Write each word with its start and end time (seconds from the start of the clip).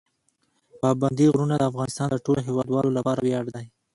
پابندي 0.81 1.25
غرونه 1.33 1.55
د 1.57 1.63
افغانستان 1.71 2.07
د 2.11 2.17
ټولو 2.25 2.39
هیوادوالو 2.47 2.95
لپاره 2.97 3.19
ویاړ 3.21 3.45
دی. 3.55 3.65